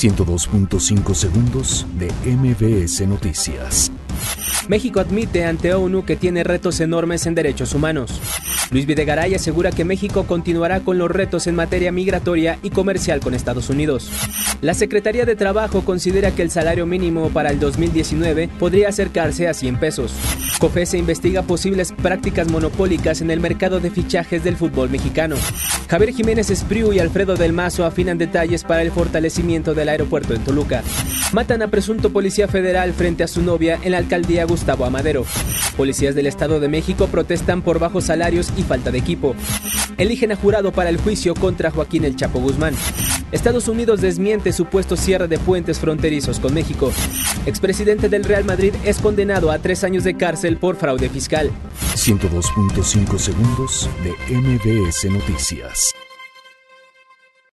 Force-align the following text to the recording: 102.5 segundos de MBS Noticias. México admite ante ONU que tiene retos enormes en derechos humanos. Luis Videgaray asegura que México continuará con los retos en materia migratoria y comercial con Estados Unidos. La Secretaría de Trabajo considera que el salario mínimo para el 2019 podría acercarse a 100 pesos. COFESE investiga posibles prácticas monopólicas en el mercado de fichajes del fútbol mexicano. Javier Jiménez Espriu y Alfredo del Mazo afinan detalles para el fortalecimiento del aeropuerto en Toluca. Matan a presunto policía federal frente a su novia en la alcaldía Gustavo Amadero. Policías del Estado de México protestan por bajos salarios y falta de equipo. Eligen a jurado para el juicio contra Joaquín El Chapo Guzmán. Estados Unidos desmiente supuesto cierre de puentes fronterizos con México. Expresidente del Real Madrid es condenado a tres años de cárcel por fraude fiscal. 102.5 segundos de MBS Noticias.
102.5 0.00 1.14
segundos 1.14 1.86
de 1.98 2.10
MBS 2.24 3.06
Noticias. 3.06 3.92
México 4.66 4.98
admite 4.98 5.44
ante 5.44 5.74
ONU 5.74 6.06
que 6.06 6.16
tiene 6.16 6.42
retos 6.42 6.80
enormes 6.80 7.26
en 7.26 7.34
derechos 7.34 7.74
humanos. 7.74 8.18
Luis 8.70 8.86
Videgaray 8.86 9.34
asegura 9.34 9.72
que 9.72 9.84
México 9.84 10.24
continuará 10.24 10.80
con 10.80 10.96
los 10.96 11.10
retos 11.10 11.46
en 11.48 11.54
materia 11.54 11.92
migratoria 11.92 12.58
y 12.62 12.70
comercial 12.70 13.20
con 13.20 13.34
Estados 13.34 13.68
Unidos. 13.68 14.10
La 14.62 14.72
Secretaría 14.72 15.26
de 15.26 15.36
Trabajo 15.36 15.82
considera 15.84 16.30
que 16.30 16.40
el 16.40 16.50
salario 16.50 16.86
mínimo 16.86 17.28
para 17.28 17.50
el 17.50 17.60
2019 17.60 18.48
podría 18.58 18.88
acercarse 18.88 19.48
a 19.48 19.54
100 19.54 19.80
pesos. 19.80 20.14
COFESE 20.60 20.96
investiga 20.96 21.42
posibles 21.42 21.92
prácticas 21.92 22.48
monopólicas 22.48 23.20
en 23.20 23.30
el 23.30 23.40
mercado 23.40 23.80
de 23.80 23.90
fichajes 23.90 24.42
del 24.44 24.56
fútbol 24.56 24.88
mexicano. 24.88 25.36
Javier 25.90 26.14
Jiménez 26.14 26.50
Espriu 26.50 26.92
y 26.92 27.00
Alfredo 27.00 27.34
del 27.34 27.52
Mazo 27.52 27.84
afinan 27.84 28.16
detalles 28.16 28.62
para 28.62 28.82
el 28.82 28.92
fortalecimiento 28.92 29.74
del 29.74 29.88
aeropuerto 29.88 30.34
en 30.34 30.44
Toluca. 30.44 30.84
Matan 31.32 31.62
a 31.62 31.68
presunto 31.68 32.10
policía 32.12 32.46
federal 32.46 32.92
frente 32.92 33.24
a 33.24 33.26
su 33.26 33.42
novia 33.42 33.76
en 33.82 33.90
la 33.90 33.98
alcaldía 33.98 34.44
Gustavo 34.44 34.84
Amadero. 34.84 35.24
Policías 35.76 36.14
del 36.14 36.28
Estado 36.28 36.60
de 36.60 36.68
México 36.68 37.08
protestan 37.08 37.62
por 37.62 37.80
bajos 37.80 38.04
salarios 38.04 38.52
y 38.56 38.62
falta 38.62 38.92
de 38.92 38.98
equipo. 38.98 39.34
Eligen 39.98 40.30
a 40.30 40.36
jurado 40.36 40.70
para 40.70 40.90
el 40.90 40.96
juicio 40.96 41.34
contra 41.34 41.72
Joaquín 41.72 42.04
El 42.04 42.14
Chapo 42.14 42.38
Guzmán. 42.38 42.74
Estados 43.32 43.68
Unidos 43.68 44.00
desmiente 44.00 44.52
supuesto 44.52 44.96
cierre 44.96 45.28
de 45.28 45.38
puentes 45.38 45.78
fronterizos 45.78 46.40
con 46.40 46.54
México. 46.54 46.92
Expresidente 47.46 48.08
del 48.08 48.24
Real 48.24 48.44
Madrid 48.44 48.74
es 48.84 48.98
condenado 48.98 49.50
a 49.50 49.58
tres 49.58 49.84
años 49.84 50.04
de 50.04 50.16
cárcel 50.16 50.56
por 50.56 50.76
fraude 50.76 51.08
fiscal. 51.08 51.50
102.5 51.94 53.18
segundos 53.18 53.88
de 54.02 54.36
MBS 54.36 55.04
Noticias. 55.10 55.94